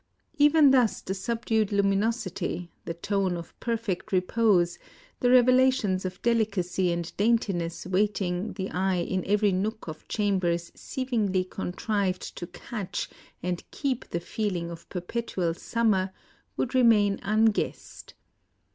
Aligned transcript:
Even 0.39 0.71
thus 0.71 0.99
the 0.99 1.13
sub 1.13 1.45
dued 1.45 1.71
luminosity, 1.71 2.71
the 2.85 2.95
tone 2.95 3.37
of 3.37 3.53
perfect 3.59 4.11
repose, 4.11 4.79
the 5.19 5.29
revelations 5.29 6.05
of 6.05 6.19
delicacy 6.23 6.91
and 6.91 7.15
daintiness 7.17 7.85
waiting 7.85 8.53
the 8.53 8.71
eye 8.71 8.95
in 9.03 9.23
every 9.27 9.51
nook 9.51 9.87
of 9.87 10.07
chambers 10.07 10.71
seemingly 10.73 11.43
contrived 11.43 12.35
to 12.35 12.47
catch 12.47 13.09
and 13.43 13.63
keep 13.69 14.09
the 14.09 14.19
feeling 14.19 14.71
of 14.71 14.89
per 14.89 15.01
petual 15.01 15.55
summer, 15.55 16.11
would 16.57 16.73
remain 16.73 17.19
unguessed. 17.21 18.15